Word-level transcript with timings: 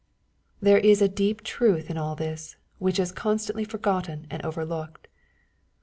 There 0.59 0.79
is 0.79 0.99
a 0.99 1.07
deep 1.07 1.43
truth 1.43 1.87
in 1.87 1.95
all 1.95 2.15
this, 2.15 2.55
which 2.79 2.97
is 2.97 3.11
constantly 3.11 3.63
forgotten 3.63 4.25
and 4.31 4.43
overlooked. 4.43 5.07